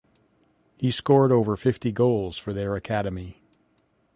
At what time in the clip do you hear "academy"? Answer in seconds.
2.75-3.43